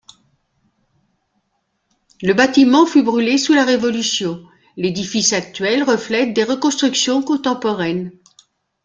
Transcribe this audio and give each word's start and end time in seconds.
Le 2.23 2.33
bâtiment 2.33 2.87
fut 2.87 3.03
brûlé 3.03 3.37
sous 3.37 3.53
la 3.53 3.63
Révolution, 3.63 4.43
l'édifice 4.75 5.31
actuel 5.31 5.83
reflètent 5.83 6.33
des 6.33 6.43
reconstructions 6.43 7.21
contemporaines. 7.21 8.11